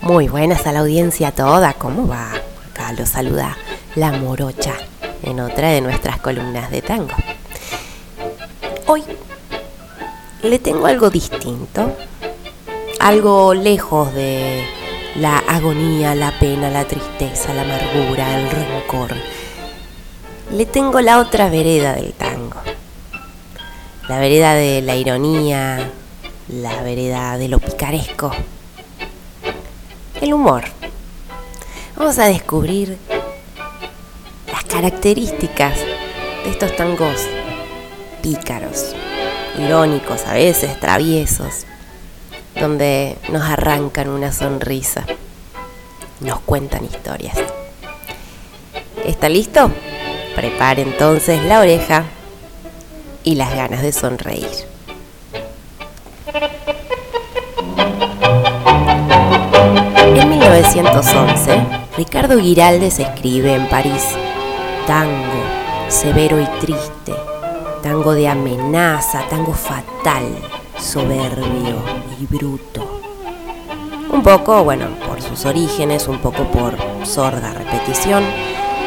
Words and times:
Muy 0.00 0.28
buenas 0.28 0.64
a 0.66 0.72
la 0.72 0.80
audiencia 0.80 1.32
toda, 1.32 1.72
¿cómo 1.72 2.06
va? 2.06 2.30
Acá 2.70 2.92
lo 2.92 3.04
saluda 3.04 3.56
la 3.96 4.12
morocha 4.12 4.74
en 5.24 5.40
otra 5.40 5.70
de 5.70 5.80
nuestras 5.80 6.20
columnas 6.20 6.70
de 6.70 6.82
tango. 6.82 7.14
Hoy 8.86 9.02
le 10.42 10.58
tengo 10.60 10.86
algo 10.86 11.10
distinto, 11.10 11.96
algo 13.00 13.54
lejos 13.54 14.14
de 14.14 14.64
la 15.16 15.38
agonía, 15.38 16.14
la 16.14 16.38
pena, 16.38 16.70
la 16.70 16.86
tristeza, 16.86 17.52
la 17.52 17.62
amargura, 17.62 18.38
el 18.38 18.50
rencor. 18.50 19.16
Le 20.52 20.64
tengo 20.64 21.00
la 21.00 21.18
otra 21.18 21.50
vereda 21.50 21.94
del 21.94 22.12
tango, 22.12 22.60
la 24.08 24.18
vereda 24.20 24.54
de 24.54 24.80
la 24.80 24.94
ironía, 24.94 25.90
la 26.48 26.82
vereda 26.82 27.36
de 27.36 27.48
lo 27.48 27.58
picaresco, 27.58 28.30
el 30.20 30.34
humor. 30.34 30.64
Vamos 31.96 32.18
a 32.18 32.26
descubrir 32.26 32.96
las 34.52 34.64
características 34.64 35.78
de 36.44 36.50
estos 36.50 36.74
tangos 36.76 37.26
pícaros, 38.22 38.94
irónicos, 39.58 40.26
a 40.26 40.34
veces 40.34 40.78
traviesos, 40.80 41.64
donde 42.58 43.16
nos 43.30 43.42
arrancan 43.42 44.08
una 44.08 44.32
sonrisa, 44.32 45.04
nos 46.20 46.40
cuentan 46.40 46.84
historias. 46.84 47.36
¿Está 49.04 49.28
listo? 49.28 49.70
Prepare 50.34 50.82
entonces 50.82 51.42
la 51.44 51.60
oreja 51.60 52.04
y 53.24 53.34
las 53.34 53.54
ganas 53.54 53.82
de 53.82 53.92
sonreír. 53.92 54.77
1911, 60.74 61.66
Ricardo 61.96 62.38
Giraldes 62.38 62.98
escribe 62.98 63.54
en 63.54 63.68
París, 63.68 64.04
tango, 64.86 65.42
severo 65.88 66.38
y 66.40 66.44
triste, 66.60 67.14
tango 67.82 68.12
de 68.12 68.28
amenaza, 68.28 69.22
tango 69.30 69.54
fatal, 69.54 70.24
soberbio 70.78 71.76
y 72.20 72.26
bruto. 72.26 73.00
Un 74.10 74.22
poco, 74.22 74.62
bueno, 74.62 74.88
por 75.06 75.22
sus 75.22 75.46
orígenes, 75.46 76.06
un 76.06 76.18
poco 76.18 76.44
por 76.44 76.76
sorda 77.04 77.54
repetición, 77.54 78.22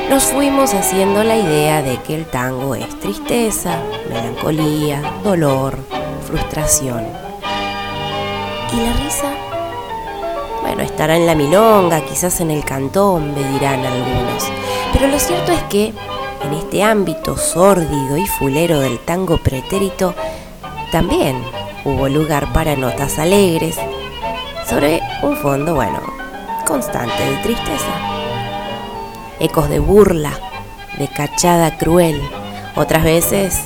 nos 0.09 0.25
fuimos 0.25 0.75
haciendo 0.75 1.23
la 1.23 1.37
idea 1.37 1.81
de 1.81 1.97
que 2.03 2.13
el 2.15 2.25
tango 2.25 2.75
es 2.75 2.99
tristeza, 2.99 3.79
melancolía, 4.07 5.01
dolor, 5.23 5.79
frustración. 6.27 7.07
¿Y 8.71 8.77
la 8.77 8.93
risa? 9.03 9.40
Bueno, 10.71 10.85
estará 10.85 11.17
en 11.17 11.25
la 11.25 11.35
milonga, 11.35 11.99
quizás 11.99 12.39
en 12.39 12.49
el 12.49 12.63
cantón, 12.63 13.33
me 13.35 13.43
dirán 13.51 13.85
algunos. 13.85 14.49
Pero 14.93 15.07
lo 15.07 15.19
cierto 15.19 15.51
es 15.51 15.61
que 15.63 15.87
en 15.87 16.53
este 16.53 16.81
ámbito 16.81 17.35
sórdido 17.35 18.15
y 18.15 18.25
fulero 18.25 18.79
del 18.79 18.97
tango 18.99 19.37
pretérito, 19.37 20.15
también 20.89 21.43
hubo 21.83 22.07
lugar 22.07 22.53
para 22.53 22.77
notas 22.77 23.19
alegres 23.19 23.75
sobre 24.65 25.01
un 25.23 25.35
fondo, 25.35 25.75
bueno, 25.75 25.99
constante 26.65 27.21
de 27.21 27.35
tristeza. 27.43 27.91
Ecos 29.41 29.67
de 29.67 29.79
burla, 29.79 30.31
de 30.97 31.09
cachada 31.09 31.77
cruel, 31.77 32.21
otras 32.77 33.03
veces 33.03 33.59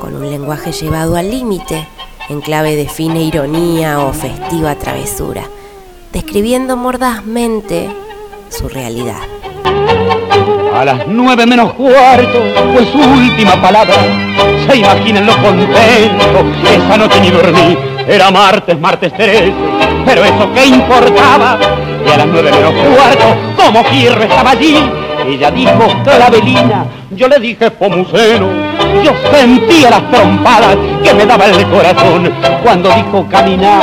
con 0.00 0.14
un 0.16 0.30
lenguaje 0.30 0.72
llevado 0.72 1.16
al 1.16 1.30
límite, 1.30 1.86
en 2.30 2.40
clave 2.40 2.74
de 2.74 2.88
fina 2.88 3.18
ironía 3.18 4.00
o 4.00 4.14
festiva 4.14 4.76
travesura, 4.76 5.42
describiendo 6.16 6.78
mordazmente 6.78 7.90
su 8.48 8.70
realidad. 8.70 9.20
A 10.74 10.82
las 10.82 11.06
nueve 11.06 11.44
menos 11.44 11.74
cuarto 11.74 12.42
fue 12.72 12.86
su 12.90 12.98
última 12.98 13.60
palabra. 13.60 13.96
Se 14.66 14.78
imaginan 14.78 15.26
lo 15.26 15.36
contento, 15.36 16.42
esa 16.72 16.96
noche 16.96 17.20
ni 17.20 17.30
dormí. 17.30 17.76
Era 18.08 18.30
martes, 18.30 18.80
martes 18.80 19.12
13, 19.12 19.52
pero 20.06 20.24
eso 20.24 20.50
qué 20.54 20.64
importaba. 20.64 21.58
Y 22.06 22.10
a 22.10 22.16
las 22.16 22.26
nueve 22.28 22.50
menos 22.50 22.72
cuarto, 22.72 23.24
como 23.62 23.84
Fierro 23.84 24.22
estaba 24.22 24.52
allí. 24.52 25.05
Ella 25.26 25.50
dijo 25.50 25.86
clavelina, 26.04 26.86
yo 27.10 27.28
le 27.28 27.38
dije 27.38 27.70
pomuceno. 27.70 28.46
Yo 29.02 29.12
sentía 29.30 29.90
las 29.90 30.10
trompadas 30.10 30.76
que 31.02 31.14
me 31.14 31.26
daba 31.26 31.46
el 31.46 31.66
corazón. 31.66 32.32
Cuando 32.62 32.90
dijo 32.90 33.26
caminar, 33.30 33.82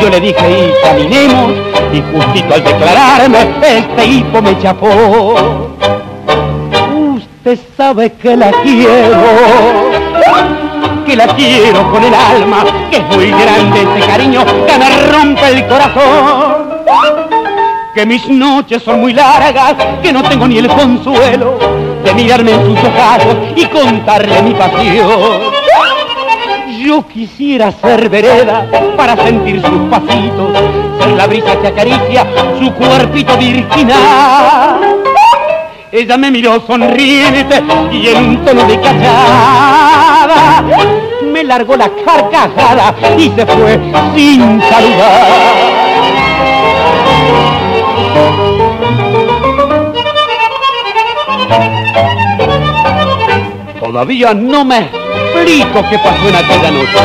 yo 0.00 0.10
le 0.10 0.20
dije 0.20 0.50
y 0.50 0.86
caminemos. 0.86 1.52
Y 1.92 2.02
justito 2.12 2.54
al 2.54 2.64
declararme, 2.64 3.38
este 3.62 4.06
hipo 4.06 4.42
me 4.42 4.58
chapó 4.60 5.70
usted 7.42 7.58
sabe 7.74 8.12
que 8.12 8.36
la 8.36 8.52
quiero, 8.62 9.16
que 11.06 11.16
la 11.16 11.26
quiero 11.28 11.90
con 11.90 12.04
el 12.04 12.12
alma, 12.12 12.64
que 12.90 12.98
es 12.98 13.16
muy 13.16 13.30
grande 13.30 13.80
ese 13.80 14.06
cariño 14.06 14.44
que 14.44 14.78
me 14.78 15.10
rompe 15.10 15.48
el 15.48 15.66
corazón. 15.66 16.49
Que 17.94 18.06
mis 18.06 18.28
noches 18.28 18.82
son 18.82 19.00
muy 19.00 19.12
largas, 19.12 19.74
que 20.02 20.12
no 20.12 20.22
tengo 20.22 20.46
ni 20.46 20.58
el 20.58 20.68
consuelo 20.68 21.58
de 22.04 22.14
mirarme 22.14 22.52
en 22.52 22.64
sus 22.64 22.78
ojos 22.78 23.36
y 23.56 23.64
contarle 23.66 24.42
mi 24.42 24.54
pasión. 24.54 25.60
Yo 26.82 27.06
quisiera 27.06 27.72
ser 27.72 28.08
vereda 28.08 28.66
para 28.96 29.16
sentir 29.16 29.60
sus 29.60 29.88
pasitos, 29.90 30.52
ser 30.98 31.10
la 31.10 31.26
brisa 31.26 31.60
que 31.60 31.68
acaricia 31.68 32.26
su 32.58 32.72
cuerpito 32.74 33.36
virginal 33.36 35.00
ella 35.92 36.16
me 36.16 36.30
miró 36.30 36.64
sonriente 36.64 37.60
y 37.90 38.06
en 38.06 38.24
un 38.24 38.44
tono 38.44 38.64
de 38.64 38.80
callada 38.80 40.62
me 41.24 41.42
largó 41.42 41.76
la 41.76 41.90
carcajada 42.04 42.94
y 43.18 43.28
se 43.30 43.44
fue 43.44 43.80
sin 44.14 44.62
saludar. 44.62 45.79
Todavía 53.80 54.34
no 54.34 54.64
me 54.64 54.78
explico 54.78 55.84
qué 55.90 55.98
pasó 55.98 56.28
en 56.28 56.36
aquella 56.36 56.70
noche. 56.70 56.98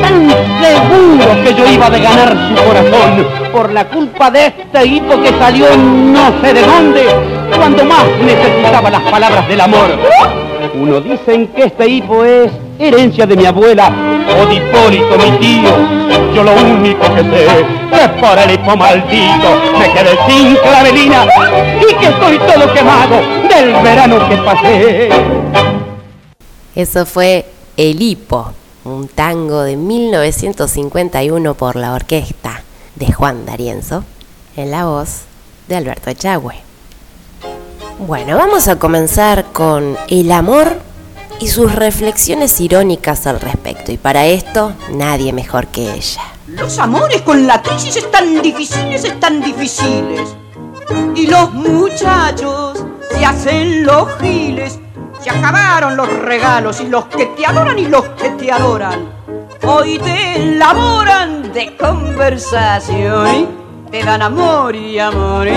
Tan 0.00 0.30
seguro 0.60 1.44
que 1.44 1.54
yo 1.54 1.66
iba 1.70 1.90
de 1.90 2.00
ganar 2.00 2.36
su 2.48 2.64
corazón 2.64 3.26
por 3.52 3.72
la 3.72 3.86
culpa 3.88 4.30
de 4.30 4.46
este 4.46 4.86
hipo 4.86 5.20
que 5.20 5.28
salió 5.38 5.76
no 5.76 6.32
sé 6.40 6.54
de 6.54 6.62
dónde 6.62 7.06
cuando 7.54 7.84
más 7.84 8.04
necesitaba 8.24 8.90
las 8.90 9.02
palabras 9.02 9.46
del 9.46 9.60
amor. 9.60 9.98
Uno 10.74 11.00
dicen 11.00 11.48
que 11.48 11.64
este 11.64 11.88
hipo 11.88 12.24
es 12.24 12.50
herencia 12.78 13.26
de 13.26 13.36
mi 13.36 13.44
abuela 13.44 13.92
o 14.40 14.46
de 14.46 14.54
Hipólito, 14.54 15.18
mi 15.18 15.38
tío. 15.38 16.02
Yo 16.34 16.42
lo 16.42 16.52
único 16.54 17.14
que 17.14 17.22
sé 17.22 17.46
es 17.46 18.08
por 18.20 18.38
el 18.38 18.50
hipo 18.50 18.76
maldito 18.76 19.62
me 19.78 19.92
quedé 19.92 20.18
sin 20.26 20.56
clavelina 20.56 21.26
y 21.80 21.94
que 21.94 22.06
estoy 22.06 22.38
todo 22.38 22.72
quemado 22.72 23.16
del 23.48 23.82
verano 23.82 24.28
que 24.28 24.36
pasé. 24.38 25.08
Eso 26.74 27.04
fue 27.04 27.46
El 27.76 28.00
Hipo, 28.00 28.52
un 28.84 29.08
tango 29.08 29.62
de 29.62 29.76
1951 29.76 31.54
por 31.54 31.76
la 31.76 31.92
orquesta 31.92 32.62
de 32.96 33.12
Juan 33.12 33.44
D'Arienzo, 33.44 34.04
en 34.56 34.70
la 34.70 34.86
voz 34.86 35.22
de 35.68 35.76
Alberto 35.76 36.10
Echagüe. 36.10 36.54
Bueno, 37.98 38.38
vamos 38.38 38.68
a 38.68 38.78
comenzar 38.78 39.44
con 39.52 39.98
el 40.08 40.32
amor 40.32 40.78
y 41.42 41.48
sus 41.48 41.74
reflexiones 41.74 42.60
irónicas 42.60 43.26
al 43.26 43.40
respecto. 43.40 43.90
Y 43.90 43.96
para 43.96 44.26
esto, 44.26 44.74
nadie 44.92 45.32
mejor 45.32 45.66
que 45.66 45.92
ella. 45.92 46.22
Los 46.46 46.78
amores 46.78 47.22
con 47.22 47.48
la 47.48 47.60
crisis 47.60 47.96
están 47.96 48.40
difíciles, 48.40 49.02
están 49.02 49.42
difíciles. 49.42 50.36
Y 51.16 51.26
los 51.26 51.52
muchachos 51.52 52.84
se 53.10 53.26
hacen 53.26 53.84
los 53.84 54.08
giles. 54.20 54.78
Se 55.20 55.30
acabaron 55.30 55.96
los 55.96 56.08
regalos 56.08 56.80
y 56.80 56.86
los 56.86 57.06
que 57.06 57.26
te 57.26 57.44
adoran 57.44 57.76
y 57.76 57.86
los 57.86 58.04
que 58.10 58.30
te 58.30 58.52
adoran. 58.52 59.00
Hoy 59.64 59.98
te 59.98 60.36
elaboran 60.36 61.52
de 61.52 61.76
conversación. 61.76 63.48
Te 63.90 64.04
dan 64.04 64.22
amor 64.22 64.76
y 64.76 65.00
amor 65.00 65.48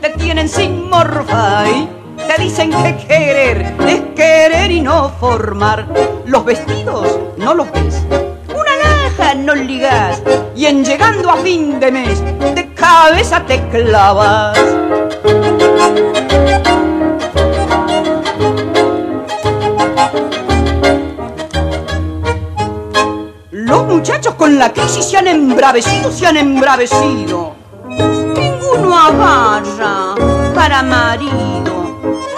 te 0.00 0.10
tienen 0.10 0.48
sin 0.48 0.88
morfar 0.88 1.95
te 2.26 2.42
dicen 2.42 2.70
que 2.70 2.96
querer 3.06 3.74
es 3.86 4.00
querer 4.14 4.70
y 4.70 4.80
no 4.80 5.10
formar. 5.20 5.86
Los 6.24 6.44
vestidos 6.44 7.18
no 7.36 7.54
los 7.54 7.70
ves, 7.72 8.02
una 8.48 8.76
laja 8.76 9.34
no 9.34 9.54
ligas 9.54 10.22
y 10.54 10.66
en 10.66 10.84
llegando 10.84 11.30
a 11.30 11.36
fin 11.36 11.78
de 11.80 11.92
mes 11.92 12.22
de 12.54 12.72
cabeza 12.74 13.44
te 13.46 13.60
clavas. 13.68 14.58
Los 23.50 23.86
muchachos 23.86 24.34
con 24.34 24.58
la 24.58 24.72
crisis 24.72 25.04
se 25.04 25.16
han 25.16 25.28
embravecido, 25.28 26.10
se 26.10 26.26
han 26.26 26.36
embravecido 26.36 27.56
uno 28.78 28.96
agarra 28.96 30.14
para 30.54 30.82
marido. 30.82 31.65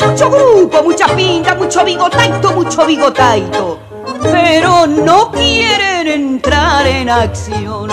Mucho 0.07 0.31
grupo, 0.31 0.83
mucha 0.83 1.07
pinta, 1.15 1.55
mucho 1.55 1.85
bigotaito, 1.85 2.53
mucho 2.53 2.87
bigotaito. 2.87 3.79
Pero 4.23 4.87
no 4.87 5.31
quieren 5.31 6.09
entrar 6.09 6.87
en 6.87 7.11
acción. 7.11 7.91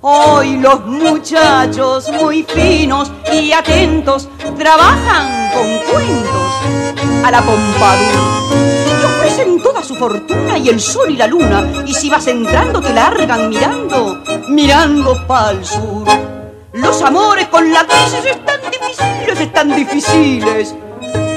Hoy 0.00 0.58
los 0.58 0.86
muchachos 0.86 2.10
muy 2.12 2.44
finos 2.44 3.10
y 3.32 3.52
atentos 3.52 4.28
trabajan 4.56 5.50
con 5.52 5.78
cuentos 5.90 7.24
a 7.24 7.30
la 7.30 7.42
pompadura 7.42 8.36
ofrecen 9.26 9.60
toda 9.60 9.82
su 9.82 9.94
fortuna 9.94 10.58
y 10.58 10.68
el 10.68 10.80
sol 10.80 11.10
y 11.10 11.16
la 11.16 11.26
luna. 11.26 11.82
Y 11.86 11.94
si 11.94 12.08
vas 12.08 12.26
entrando 12.26 12.80
te 12.80 12.92
largan 12.92 13.48
mirando, 13.48 14.22
mirando 14.48 15.26
pa'l 15.26 15.64
sur. 15.64 16.06
Los 16.72 17.02
amores 17.02 17.48
con 17.48 17.72
la 17.72 17.84
crisis 17.86 18.24
están 18.24 18.60
difíciles, 18.70 19.40
están 19.40 19.74
difíciles. 19.74 20.74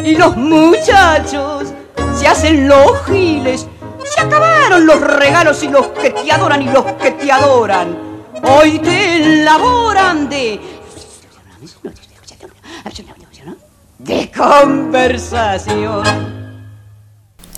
Y 0.09 0.15
los 0.15 0.35
muchachos 0.35 1.67
se 2.17 2.27
hacen 2.27 2.67
los 2.67 3.05
giles. 3.05 3.67
Se 4.03 4.21
acabaron 4.21 4.87
los 4.87 4.99
regalos 4.99 5.61
y 5.61 5.67
los 5.67 5.89
que 5.89 6.09
te 6.09 6.31
adoran 6.31 6.63
y 6.63 6.65
los 6.65 6.83
que 6.93 7.11
te 7.11 7.31
adoran. 7.31 7.95
Hoy 8.41 8.79
te 8.79 9.17
elaboran 9.17 10.27
de... 10.27 10.59
De 13.99 14.31
conversación. 14.31 16.03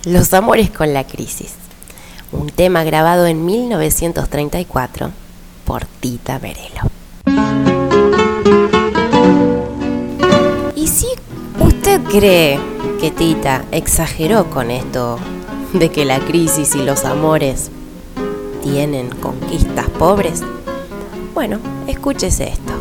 Los 0.04 0.34
amores 0.34 0.72
con 0.72 0.94
la 0.94 1.06
crisis, 1.06 1.54
un 2.34 2.50
tema 2.50 2.84
grabado 2.84 3.28
en 3.28 3.46
1934 3.46 5.10
por 5.64 5.86
Tita 5.86 6.38
Merelo. 6.40 7.01
Usted 11.92 12.10
cree 12.10 12.60
que 13.02 13.12
Tita 13.12 13.66
exageró 13.72 14.46
con 14.46 14.72
esto 14.72 15.20
de 15.74 15.90
que 15.90 16.06
la 16.06 16.20
crisis 16.20 16.74
y 16.76 16.84
los 16.84 17.04
amores 17.04 17.70
tienen 18.64 19.10
conquistas 19.10 19.90
pobres? 20.00 20.42
Bueno, 21.34 21.60
escúchese 21.88 22.50
esto. 22.50 22.74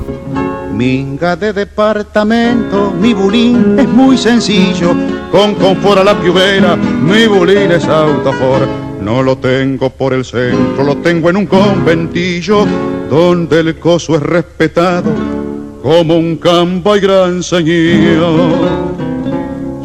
Minga 0.72 1.34
de 1.34 1.52
departamento, 1.52 2.92
mi 2.92 3.12
bulín 3.12 3.78
es 3.80 3.88
muy 3.88 4.16
sencillo, 4.16 4.94
con 5.32 5.56
confort 5.56 5.98
a 5.98 6.04
la 6.04 6.20
piubera, 6.20 6.76
mi 6.76 7.26
bulín 7.26 7.72
es 7.72 7.86
autofor. 7.86 8.68
No 9.00 9.24
lo 9.24 9.36
tengo 9.38 9.90
por 9.90 10.12
el 10.12 10.24
centro, 10.24 10.84
lo 10.84 10.98
tengo 10.98 11.30
en 11.30 11.36
un 11.36 11.46
conventillo, 11.46 12.64
donde 13.10 13.58
el 13.60 13.78
coso 13.80 14.14
es 14.14 14.22
respetado 14.22 15.10
como 15.82 16.16
un 16.16 16.36
campo 16.36 16.94
y 16.94 17.00
gran 17.00 17.42
señor. 17.42 18.89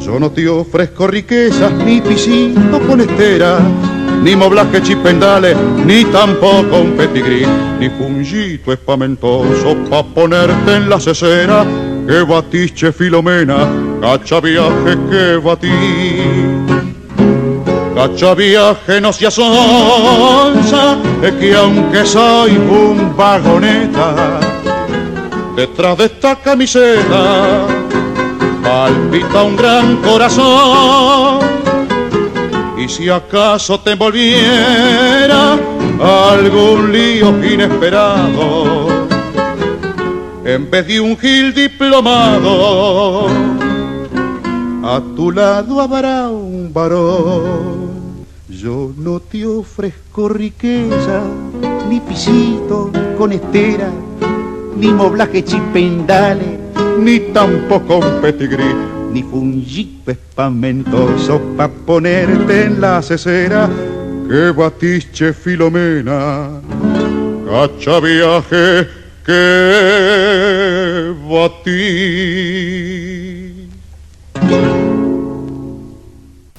Yo 0.06 0.20
no 0.20 0.30
te 0.30 0.48
ofrezco 0.48 1.08
riquezas, 1.08 1.74
ni 1.84 2.00
pisito 2.00 2.80
con 2.88 3.02
estera, 3.02 3.58
ni 4.22 4.36
moblaje 4.36 4.80
chipendales, 4.84 5.58
ni 5.84 6.06
tampoco 6.06 6.78
un 6.82 6.92
petigrí, 6.92 7.44
ni 7.80 7.90
fungito 7.90 8.72
espamentoso 8.72 9.76
pa' 9.90 10.04
ponerte 10.04 10.76
en 10.76 10.90
la 10.90 11.00
cesera, 11.00 11.66
que 12.06 12.22
batiche 12.22 12.92
filomena, 12.92 13.68
cacha 14.00 14.40
viaje 14.42 14.96
que 15.10 15.38
batí. 15.38 15.72
Cacha 17.96 18.36
viaje 18.36 19.02
no 19.02 19.12
se 19.12 19.26
asonza, 19.26 20.98
es 21.24 21.32
que 21.32 21.56
aunque 21.56 22.06
soy 22.06 22.52
un 22.52 23.18
vagoneta, 23.18 24.40
detrás 25.56 25.98
de 25.98 26.06
esta 26.06 26.36
camiseta 26.36 27.66
palpita 28.66 29.44
un 29.44 29.56
gran 29.56 29.98
corazón 29.98 31.40
y 32.78 32.90
si 32.90 33.10
acaso 33.10 33.80
te 33.80 33.94
volviera 33.94 35.58
algún 36.02 36.92
lío 36.92 37.30
inesperado, 37.46 38.88
en 40.44 40.70
vez 40.70 40.88
de 40.88 41.00
un 41.00 41.16
gil 41.18 41.54
diplomado, 41.54 43.28
a 44.84 45.02
tu 45.16 45.32
lado 45.32 45.80
habrá 45.80 46.28
un 46.28 46.72
varón. 46.74 47.86
Yo 48.50 48.92
no 48.98 49.20
te 49.20 49.46
ofrezco 49.46 50.28
riqueza, 50.28 51.22
ni 51.90 52.00
pisito 52.00 52.92
con 53.18 53.32
estera, 53.32 53.90
ni 54.76 54.88
moblaje 54.88 55.44
chipendales, 55.44 56.65
ni 57.00 57.20
tampoco 57.34 57.98
un 57.98 58.22
petigrí 58.22 58.74
ni 59.12 59.24
fungito 59.24 60.12
espamentoso 60.12 61.40
pa' 61.56 61.70
ponerte 61.70 62.66
en 62.66 62.82
la 62.82 63.02
cesera 63.02 63.70
que 64.28 64.52
batiche 64.52 65.34
Filomena, 65.34 66.62
cacha 67.48 68.00
viaje 68.00 68.88
que 69.26 69.44
batí. 71.30 72.86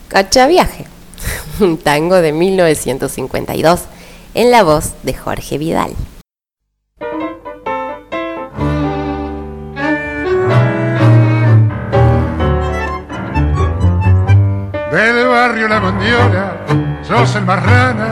Cacha 0.09 0.47
viaje, 0.47 0.87
un 1.61 1.77
tango 1.79 2.17
de 2.17 2.33
1952 2.33 3.81
en 4.35 4.51
la 4.51 4.63
voz 4.63 4.95
de 5.03 5.15
Jorge 5.15 5.59
Vidal. 5.59 5.93
La 15.77 16.57
sos 17.03 17.37
el 17.37 17.45
marrana 17.45 18.09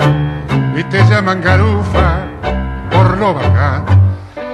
y 0.76 0.84
te 0.84 1.02
llaman 1.05 1.40
garufa 1.40 2.26
por 2.90 3.16
lo 3.16 3.32
bacán. 3.32 3.87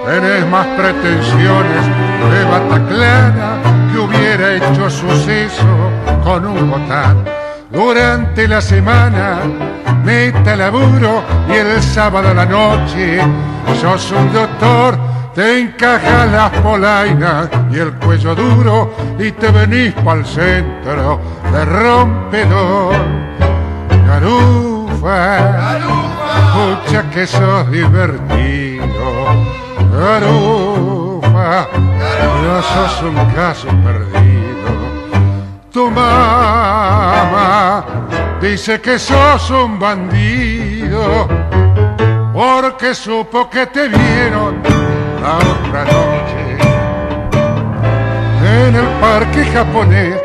Tenés 0.05 0.47
más 0.47 0.65
pretensiones 0.77 1.85
de 2.31 2.45
Bataclana 2.45 3.57
que 3.91 3.99
hubiera 3.99 4.53
hecho 4.55 4.89
suceso 4.89 5.91
con 6.23 6.45
un 6.45 6.71
botán. 6.71 7.25
Durante 7.69 8.47
la 8.47 8.61
semana 8.61 9.39
meta 10.05 10.55
laburo 10.55 11.21
y 11.49 11.51
el 11.51 11.83
sábado 11.83 12.29
a 12.29 12.33
la 12.33 12.45
noche 12.45 13.19
sos 13.81 14.09
un 14.13 14.31
doctor 14.31 15.10
te 15.33 15.61
encaja 15.61 16.25
las 16.25 16.51
polainas 16.59 17.49
y 17.71 17.79
el 17.79 17.93
cuello 17.93 18.35
duro 18.35 18.93
y 19.17 19.31
te 19.31 19.49
venís 19.49 19.93
pa'l 20.03 20.25
centro 20.25 21.19
de 21.51 21.65
rompedor. 21.65 22.95
Garufa, 24.07 25.77
escucha 26.37 27.09
que 27.11 27.25
sos 27.25 27.71
divertido. 27.71 28.81
Garufa, 29.97 31.67
no 32.43 32.61
sos 32.61 33.03
un 33.03 33.15
caso 33.33 33.67
perdido. 33.85 34.31
Tu 35.71 35.89
mamá 35.89 37.85
dice 38.41 38.81
que 38.81 38.99
sos 38.99 39.49
un 39.49 39.79
bandido 39.79 41.27
porque 42.33 42.93
supo 42.93 43.49
que 43.49 43.67
te 43.67 43.87
vieron 43.87 44.61
la 45.21 45.37
otra 45.37 45.85
noche 45.85 46.57
en 48.43 48.75
el 48.75 48.87
parque 48.99 49.45
japonés. 49.45 50.15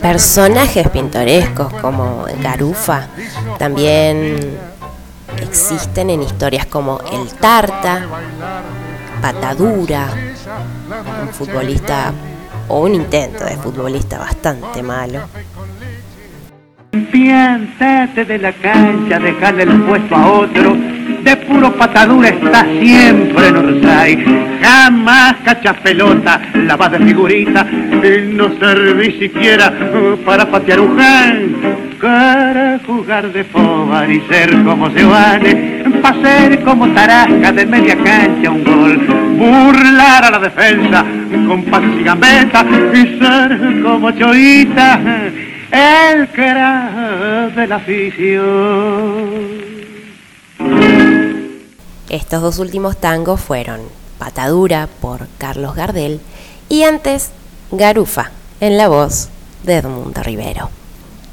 Personajes 0.00 0.88
pintorescos 0.90 1.72
como 1.74 2.24
Garufa 2.40 3.08
también 3.58 4.56
existen 5.42 6.10
en 6.10 6.22
historias 6.22 6.66
como 6.66 7.00
El 7.12 7.34
Tarta, 7.34 8.06
Patadura, 9.20 10.08
un 11.22 11.28
futbolista 11.30 12.12
o 12.68 12.82
un 12.82 12.94
intento 12.94 13.44
de 13.44 13.56
futbolista 13.56 14.18
bastante 14.18 14.82
malo. 14.82 15.22
Piénsate 17.10 18.24
de 18.24 18.38
la 18.38 18.52
cancha, 18.52 19.18
dejarle 19.18 19.64
el 19.64 19.82
puesto 19.82 20.14
a 20.14 20.30
otro 20.30 20.95
puro 21.46 21.72
patadura 21.72 22.28
está 22.28 22.66
siempre 22.80 23.48
en 23.48 23.56
Orsay. 23.56 24.24
Jamás 24.62 25.36
cachas 25.44 25.76
pelota, 25.78 26.40
la 26.54 26.76
vas 26.76 26.92
de 26.92 26.98
figurita 26.98 27.66
y 27.70 28.32
no 28.34 28.50
serví 28.58 29.12
siquiera 29.18 29.72
para 30.24 30.46
patear 30.50 30.80
un 30.80 30.98
jan. 30.98 31.56
Para 32.00 32.78
jugar 32.86 33.32
de 33.32 33.42
fobar 33.44 34.10
y 34.10 34.20
ser 34.28 34.62
como 34.64 34.90
se 34.90 35.02
vale, 35.02 35.82
para 36.02 36.20
ser 36.20 36.62
como 36.62 36.88
Tarasca 36.88 37.52
de 37.52 37.66
media 37.66 37.96
cancha 37.96 38.50
un 38.50 38.62
gol, 38.62 38.98
burlar 39.38 40.24
a 40.24 40.30
la 40.30 40.38
defensa 40.38 41.04
con 41.48 41.64
pases 41.64 41.98
y 41.98 42.04
gambetas 42.04 42.66
y 42.92 43.18
ser 43.18 43.82
como 43.82 44.10
Choita, 44.10 45.00
el 45.72 46.28
que 46.28 46.46
era 46.46 47.50
de 47.56 47.66
la 47.66 47.76
afición. 47.76 49.35
Estos 52.08 52.40
dos 52.40 52.58
últimos 52.58 52.96
tangos 52.96 53.40
fueron 53.40 53.80
Patadura 54.18 54.88
por 55.00 55.26
Carlos 55.38 55.74
Gardel 55.74 56.20
y 56.68 56.84
antes 56.84 57.30
Garufa 57.72 58.30
en 58.60 58.76
la 58.76 58.88
voz 58.88 59.28
de 59.64 59.76
Edmundo 59.78 60.22
Rivero. 60.22 60.70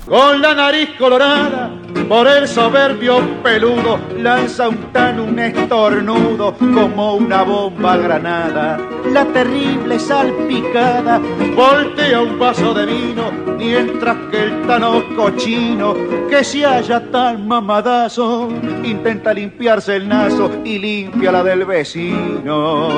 Con 0.07 0.41
la 0.41 0.55
nariz 0.55 0.89
colorada, 0.97 1.71
por 2.07 2.27
el 2.27 2.47
soberbio 2.47 3.19
peludo, 3.43 3.99
lanza 4.17 4.69
un 4.69 4.91
tan 4.91 5.19
un 5.19 5.39
estornudo 5.39 6.53
como 6.57 7.15
una 7.15 7.43
bomba 7.43 7.97
granada. 7.97 8.79
La 9.11 9.25
terrible 9.25 9.99
salpicada 9.99 11.19
voltea 11.55 12.21
un 12.21 12.39
vaso 12.39 12.73
de 12.73 12.85
vino, 12.85 13.31
mientras 13.57 14.17
que 14.31 14.43
el 14.43 14.67
tano 14.67 15.03
cochino, 15.15 15.95
que 16.29 16.43
se 16.43 16.65
halla 16.65 17.11
tan 17.11 17.47
mamadazo, 17.47 18.49
intenta 18.83 19.33
limpiarse 19.33 19.95
el 19.95 20.07
naso 20.07 20.51
y 20.63 20.79
limpia 20.79 21.31
la 21.31 21.43
del 21.43 21.65
vecino. 21.65 22.89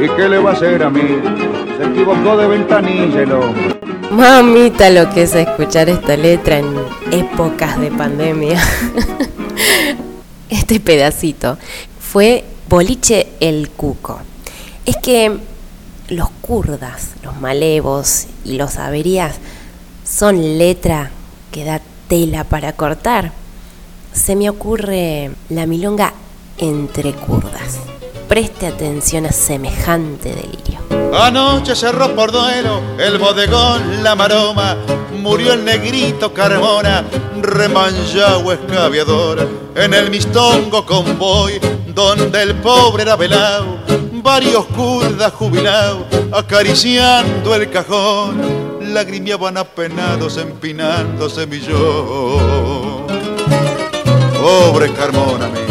¿Y 0.00 0.08
qué 0.16 0.28
le 0.28 0.38
va 0.38 0.50
a 0.50 0.52
hacer 0.54 0.82
a 0.82 0.90
mí? 0.90 1.20
Se 1.78 1.84
equivocó 1.84 2.36
de 2.36 2.46
ventanilla. 2.48 3.22
Mamita 4.12 4.90
lo 4.90 5.08
que 5.08 5.22
es 5.22 5.34
escuchar 5.34 5.88
esta 5.88 6.18
letra 6.18 6.58
en 6.58 6.76
épocas 7.10 7.80
de 7.80 7.90
pandemia. 7.90 8.62
Este 10.50 10.80
pedacito 10.80 11.56
fue 11.98 12.44
Boliche 12.68 13.28
el 13.40 13.70
Cuco. 13.70 14.20
Es 14.84 14.98
que 14.98 15.38
los 16.08 16.28
kurdas, 16.42 17.12
los 17.22 17.40
malevos 17.40 18.26
y 18.44 18.58
los 18.58 18.76
averías 18.76 19.36
son 20.04 20.58
letra 20.58 21.10
que 21.50 21.64
da 21.64 21.80
tela 22.06 22.44
para 22.44 22.74
cortar. 22.74 23.32
Se 24.12 24.36
me 24.36 24.50
ocurre 24.50 25.30
la 25.48 25.64
milonga 25.64 26.12
entre 26.58 27.14
kurdas. 27.14 27.78
Preste 28.32 28.66
atención 28.66 29.26
a 29.26 29.30
semejante 29.30 30.30
delirio. 30.30 30.80
Anoche 31.14 31.76
cerró 31.76 32.16
por 32.16 32.32
duelo 32.32 32.80
el 32.98 33.18
bodegón 33.18 34.02
La 34.02 34.14
Maroma, 34.14 34.74
murió 35.20 35.52
el 35.52 35.62
negrito 35.66 36.32
Carmona, 36.32 37.04
remanchado 37.42 38.50
escaviador, 38.50 39.46
en 39.74 39.92
el 39.92 40.08
mistongo 40.08 40.86
convoy, 40.86 41.60
donde 41.88 42.40
el 42.40 42.54
pobre 42.54 43.02
era 43.02 43.16
velado, 43.16 43.76
varios 44.22 44.64
kurdas 44.64 45.34
jubilados, 45.34 46.06
acariciando 46.32 47.54
el 47.54 47.68
cajón, 47.68 48.40
lagrimeaban 48.94 49.58
apenados 49.58 50.38
empinándose 50.38 51.46
millón. 51.46 53.06
Pobre 54.40 54.90
Carmona, 54.94 55.48
mío. 55.48 55.61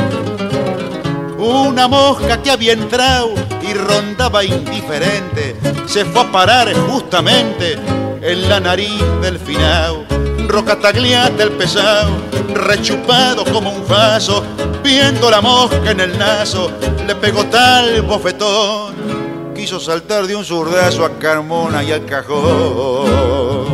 Una 1.41 1.87
mosca 1.87 2.39
que 2.43 2.51
había 2.51 2.73
entrado 2.73 3.33
y 3.63 3.73
rondaba 3.73 4.43
indiferente, 4.43 5.55
se 5.87 6.05
fue 6.05 6.21
a 6.21 6.31
parar 6.31 6.71
justamente 6.71 7.79
en 8.21 8.47
la 8.47 8.59
nariz 8.59 9.01
del 9.23 9.39
finao. 9.39 10.05
Rocatagliata 10.47 11.41
el 11.41 11.53
pesado, 11.53 12.11
rechupado 12.53 13.43
como 13.45 13.71
un 13.71 13.87
vaso, 13.87 14.43
viendo 14.83 15.31
la 15.31 15.41
mosca 15.41 15.89
en 15.89 16.01
el 16.01 16.15
naso, 16.15 16.69
le 17.07 17.15
pegó 17.15 17.43
tal 17.47 18.03
bofetón, 18.03 19.53
quiso 19.55 19.79
saltar 19.79 20.27
de 20.27 20.35
un 20.35 20.45
zurdazo 20.45 21.03
a 21.03 21.17
Carmona 21.17 21.83
y 21.83 21.91
al 21.91 22.05
cajón. 22.05 23.65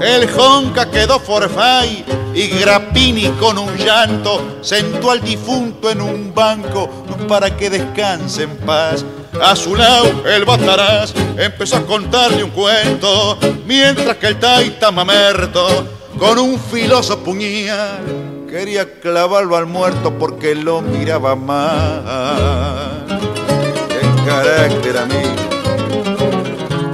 El 0.00 0.30
Jonca 0.30 0.90
quedó 0.90 1.20
forfay 1.20 2.06
y 2.36 2.48
Grappini 2.48 3.30
con 3.40 3.56
un 3.56 3.74
llanto 3.78 4.58
sentó 4.60 5.10
al 5.10 5.22
difunto 5.22 5.90
en 5.90 6.02
un 6.02 6.34
banco 6.34 7.06
para 7.26 7.56
que 7.56 7.70
descanse 7.70 8.42
en 8.42 8.58
paz. 8.58 9.02
A 9.42 9.56
su 9.56 9.74
lado 9.74 10.22
el 10.26 10.44
Bataraz 10.44 11.14
empezó 11.38 11.78
a 11.78 11.86
contarle 11.86 12.44
un 12.44 12.50
cuento, 12.50 13.38
mientras 13.66 14.18
que 14.18 14.26
el 14.26 14.38
Taita 14.38 14.90
Mamerto 14.90 15.88
con 16.18 16.38
un 16.38 16.60
filoso 16.60 17.18
puñal 17.20 18.44
quería 18.50 19.00
clavarlo 19.00 19.56
al 19.56 19.64
muerto 19.64 20.12
porque 20.18 20.54
lo 20.54 20.82
miraba 20.82 21.34
mal. 21.36 23.06
¡Qué 23.88 24.24
carácter, 24.26 24.98
amigo! 24.98 25.46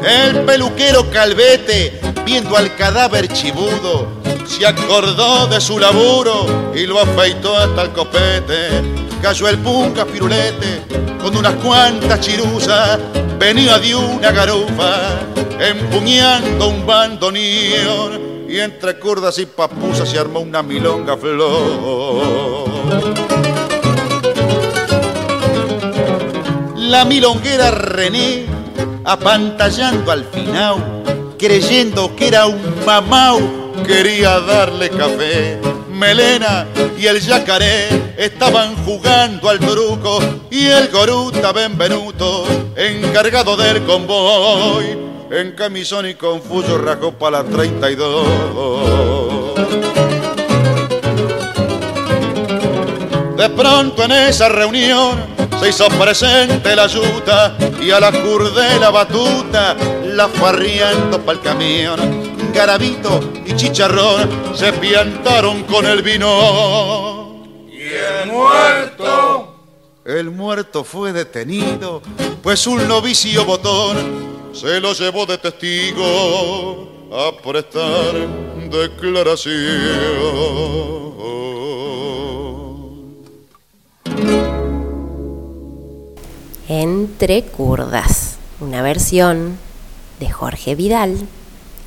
El 0.05 0.43
peluquero 0.43 1.11
Calvete, 1.11 2.01
viendo 2.25 2.57
al 2.57 2.75
cadáver 2.77 3.27
chibudo, 3.29 4.22
se 4.53 4.67
acordó 4.67 5.47
de 5.47 5.61
su 5.61 5.79
laburo 5.79 6.73
y 6.75 6.85
lo 6.87 7.01
afeitó 7.01 7.57
hasta 7.57 7.83
el 7.83 7.93
copete. 7.93 8.69
Cayó 9.23 9.49
el 9.49 9.59
punca 9.59 10.05
pirulete 10.05 10.83
con 11.21 11.35
unas 11.37 11.55
cuantas 11.55 12.21
chiruzas, 12.21 12.99
venía 13.39 13.79
de 13.79 13.95
una 13.95 14.31
garufa, 14.31 15.21
empuñando 15.59 16.69
un 16.69 16.85
bandoneón 16.85 18.47
y 18.49 18.59
entre 18.59 18.99
curdas 18.99 19.39
y 19.39 19.47
papusas 19.47 20.11
se 20.11 20.19
armó 20.19 20.41
una 20.41 20.63
milonga 20.63 21.17
flor. 21.17 22.69
La 26.77 27.07
milonguera 27.07 27.71
René 27.71 28.45
apantallando 29.05 30.13
al 30.13 30.25
final, 30.25 31.03
creyendo 31.39 32.15
que 32.15 32.29
era 32.29 32.47
un 32.47 32.61
mamau, 32.85 33.62
quería 33.87 34.41
darle 34.41 34.91
café. 34.91 35.59
Melena 35.91 36.67
y 36.99 37.07
el 37.07 37.21
yacaré 37.21 38.15
estaban 38.17 38.75
jugando 38.85 39.49
al 39.49 39.59
truco 39.59 40.19
y 40.51 40.67
el 40.67 40.89
goruta 40.89 41.53
Benvenuto, 41.53 42.45
encargado 42.77 43.57
del 43.57 43.85
convoy, 43.85 44.99
en 45.31 45.53
camisón 45.53 46.09
y 46.09 46.15
confuso 46.15 46.79
rajó 46.79 47.13
para 47.13 47.43
la 47.43 47.49
32. 47.49 48.27
De 53.37 53.49
pronto 53.51 54.05
en 54.05 54.13
esa 54.13 54.49
reunión 54.49 55.19
se 55.61 55.69
hizo 55.71 55.89
presente 55.89 56.77
la 56.77 56.87
yuta 56.87 57.57
y 57.81 57.91
a 57.91 57.99
la 57.99 58.13
curdela 58.13 58.91
batuta 58.91 59.77
la 60.05 60.29
farriando 60.29 61.21
pa'l 61.21 61.41
camión. 61.41 62.42
Garabito 62.53 63.21
y 63.47 63.55
chicharrón 63.57 64.55
se 64.55 64.73
piantaron 64.75 65.65
con 65.65 65.87
el 65.87 66.03
vino. 66.03 67.45
¿Y 67.71 67.83
el 67.83 68.31
muerto? 68.31 69.57
El 70.05 70.31
muerto 70.31 70.85
fue 70.85 71.13
detenido, 71.13 72.03
pues 72.43 72.67
un 72.67 72.87
novicio 72.87 73.45
botón 73.45 74.51
se 74.53 74.81
lo 74.81 74.93
llevó 74.93 75.25
de 75.27 75.39
testigo 75.39 77.09
a 77.13 77.33
prestar 77.43 78.15
declaración. 78.71 79.53
Entre 86.69 87.43
Kurdas, 87.45 88.39
una 88.61 88.83
versión 88.83 89.59
de 90.21 90.31
Jorge 90.31 90.75
Vidal, 90.75 91.29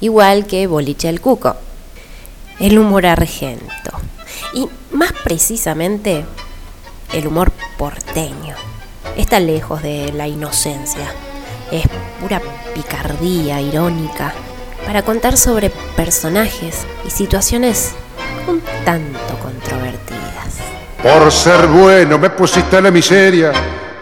igual 0.06 0.46
que 0.46 0.68
Boliche 0.68 1.10
el 1.10 1.20
Cuco. 1.20 1.56
El 2.60 2.78
humor 2.78 3.06
argento 3.06 3.92
y 4.54 4.68
más 4.92 5.12
precisamente 5.24 6.26
el 7.14 7.28
humor 7.28 7.52
porteño. 7.78 8.56
Está 9.18 9.40
lejos 9.40 9.82
de 9.82 10.12
la 10.14 10.28
inocencia, 10.28 11.08
es 11.72 11.86
pura 12.22 12.42
picardía 12.74 13.60
irónica 13.62 14.34
para 14.86 15.02
contar 15.02 15.38
sobre 15.38 15.70
personajes 15.96 16.86
y 17.06 17.10
situaciones 17.10 17.94
un 18.48 18.62
tanto 18.86 19.40
controvertidas. 19.42 20.60
Por 21.02 21.32
ser 21.32 21.68
bueno 21.68 22.18
me 22.18 22.30
pusiste 22.30 22.78
en 22.78 22.84
la 22.84 22.92
miseria, 22.92 23.52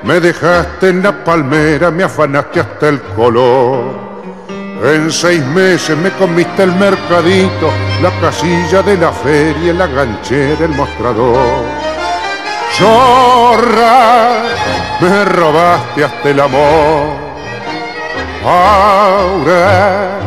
me 0.03 0.19
dejaste 0.19 0.89
en 0.89 1.01
la 1.01 1.23
palmera, 1.23 1.91
me 1.91 2.03
afanaste 2.03 2.59
hasta 2.59 2.89
el 2.89 3.01
color. 3.01 4.02
En 4.83 5.09
seis 5.09 5.41
meses 5.45 5.97
me 5.97 6.11
comiste 6.11 6.63
el 6.63 6.73
mercadito, 6.73 7.71
la 8.01 8.11
casilla 8.19 8.81
de 8.81 8.97
la 8.97 9.13
feria, 9.13 9.71
la 9.71 9.87
ganchera, 9.87 10.65
el 10.65 10.71
mostrador. 10.71 11.63
Chorra, 12.77 14.43
me 14.99 15.23
robaste 15.23 16.03
hasta 16.03 16.29
el 16.29 16.37
amor. 16.37 17.15
Ahora, 18.45 20.19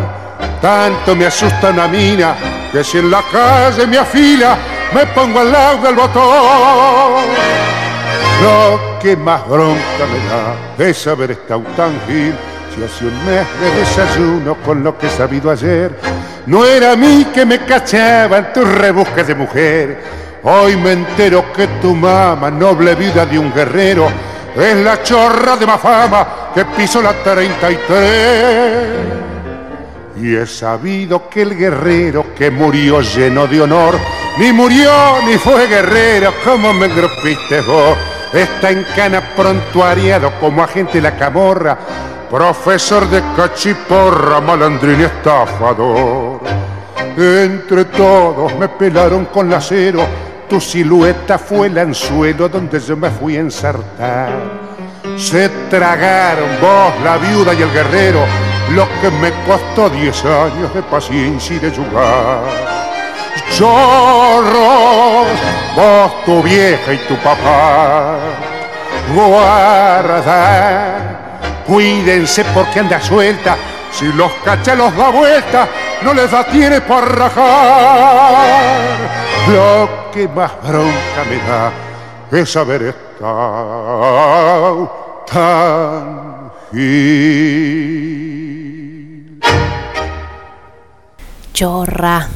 tanto 0.62 1.14
me 1.14 1.26
asusta 1.26 1.68
una 1.68 1.86
mina 1.86 2.34
que 2.72 2.82
si 2.82 2.96
en 2.96 3.10
la 3.10 3.22
calle 3.30 3.86
me 3.86 3.98
afila, 3.98 4.56
me 4.94 5.04
pongo 5.08 5.40
al 5.40 5.52
lado 5.52 5.82
del 5.82 5.96
botón. 5.96 7.25
Lo 8.42 8.98
que 9.00 9.18
más 9.18 9.46
bronca 9.46 10.06
me 10.10 10.80
da 10.80 10.88
es 10.88 11.06
haber 11.06 11.32
estado 11.32 11.60
tan 11.76 11.92
gil 12.06 12.34
hace 12.85 13.06
un 13.06 13.25
mes 13.25 13.47
de 13.61 13.71
desayuno 13.78 14.56
con 14.64 14.85
lo 14.85 14.99
que 14.99 15.06
he 15.06 15.11
sabido 15.11 15.50
ayer. 15.50 15.99
No 16.47 16.64
era 16.64 16.92
a 16.92 16.97
mí 16.97 17.26
que 17.33 17.47
me 17.47 17.64
cachaban 17.64 18.52
tus 18.52 18.66
rebusques 18.66 19.26
de 19.26 19.35
mujer. 19.35 20.00
Hoy 20.42 20.76
me 20.76 20.92
entero 20.92 21.52
que 21.52 21.66
tu 21.80 21.95
mamá, 21.95 22.50
noble 22.50 22.95
vida 22.95 23.26
de 23.26 23.38
un 23.38 23.52
guerrero, 23.52 24.09
es 24.54 24.76
la 24.76 25.02
chorra 25.02 25.56
de 25.56 25.66
más 25.66 25.80
fama 25.80 26.50
que 26.54 26.64
pisó 26.64 27.02
la 27.02 27.12
33. 27.12 29.16
Y 30.18 30.37
he 30.37 30.47
sabido 30.47 31.28
que 31.28 31.42
el 31.42 31.56
guerrero 31.56 32.35
que 32.35 32.50
murió 32.50 33.00
lleno 33.00 33.47
de 33.47 33.61
honor, 33.61 33.95
ni 34.38 34.52
murió 34.52 34.90
ni 35.26 35.37
fue 35.37 35.66
guerrero, 35.66 36.33
como 36.45 36.73
me 36.73 36.88
grupiste 36.88 37.61
vos. 37.62 37.97
Está 38.33 38.71
en 38.71 38.85
cana 38.95 39.35
prontuariado 39.35 40.33
como 40.40 40.62
agente 40.62 40.95
de 40.95 41.02
la 41.02 41.16
camorra, 41.16 41.78
profesor 42.30 43.09
de 43.09 43.23
cachiporra, 43.37 44.40
malandrín 44.40 45.00
y 45.00 45.04
estafador. 45.04 46.40
Entre 47.16 47.85
todos 47.87 48.54
me 48.56 48.68
pelaron 48.68 49.25
con 49.26 49.52
acero, 49.52 50.06
tu 50.49 50.61
silueta 50.61 51.38
fue 51.38 51.68
el 51.68 51.78
anzuelo 51.78 52.49
donde 52.49 52.78
yo 52.78 52.97
me 52.97 53.11
fui 53.11 53.37
a 53.37 53.40
ensartar. 53.40 54.30
Se 55.16 55.49
tragaron 55.71 56.49
vos, 56.61 56.92
la 57.02 57.16
viuda 57.16 57.54
y 57.54 57.62
el 57.62 57.73
guerrero, 57.73 58.21
lo 58.75 58.87
que 59.00 59.11
me 59.11 59.33
costó 59.47 59.88
diez 59.88 60.23
años 60.25 60.75
de 60.75 60.83
paciencia 60.83 61.56
y 61.56 61.59
de 61.59 61.71
jugar. 61.71 62.40
Chorros, 63.56 65.26
vos, 65.75 66.25
tu 66.26 66.42
vieja 66.42 66.92
y 66.92 66.99
tu 67.09 67.16
papá, 67.16 68.18
guarda, 69.14 70.23
cuídense 71.66 72.44
porque 72.54 72.80
anda 72.80 73.00
suelta, 73.00 73.56
si 73.92 74.06
los 74.12 74.32
cachelos 74.44 74.96
da 74.96 75.11
vuelta, 75.11 75.68
no 76.02 76.14
les 76.14 76.30
da 76.30 76.44
tiene 76.44 76.80
para 76.80 77.06
rajar. 77.06 78.96
Lo 79.49 80.11
que 80.12 80.28
más 80.28 80.52
bronca 80.62 81.25
me 81.28 81.37
da 81.49 81.73
es 82.30 82.56
haber 82.56 82.82
estado 82.82 83.23
tan 85.30 86.52
gil. 86.73 88.26
Chorra, 91.54 92.28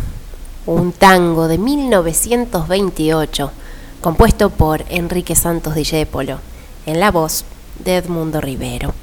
un 0.67 0.93
tango 0.93 1.47
de 1.47 1.59
1928, 1.59 3.53
compuesto 4.01 4.51
por 4.51 4.85
Enrique 4.89 5.35
Santos 5.35 5.75
Discépolo, 5.75 6.39
en 6.87 7.01
la 7.01 7.11
voz 7.11 7.45
de 7.85 7.97
Edmundo 7.97 8.41
Rivero. 8.41 8.95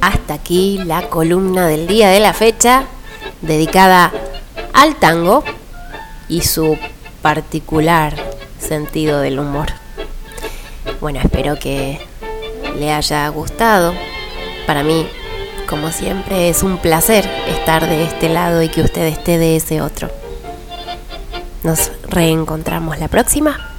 Hasta 0.00 0.34
aquí 0.34 0.80
la 0.84 1.08
columna 1.08 1.66
del 1.66 1.86
día 1.86 2.10
de 2.10 2.20
la 2.20 2.32
fecha, 2.32 2.84
dedicada 3.42 4.12
al 4.72 4.96
tango 4.96 5.44
y 6.28 6.42
su 6.42 6.78
particular 7.22 8.14
sentido 8.58 9.20
del 9.20 9.38
humor. 9.38 9.68
Bueno, 11.00 11.20
espero 11.22 11.58
que 11.58 12.00
le 12.78 12.92
haya 12.92 13.28
gustado. 13.28 13.94
Para 14.66 14.82
mí, 14.82 15.06
como 15.68 15.90
siempre, 15.92 16.48
es 16.48 16.62
un 16.62 16.78
placer 16.78 17.28
estar 17.48 17.88
de 17.88 18.04
este 18.04 18.28
lado 18.28 18.62
y 18.62 18.68
que 18.68 18.82
usted 18.82 19.06
esté 19.06 19.38
de 19.38 19.56
ese 19.56 19.80
otro. 19.80 20.10
Nos 21.62 21.90
reencontramos 22.08 22.98
la 22.98 23.08
próxima. 23.08 23.75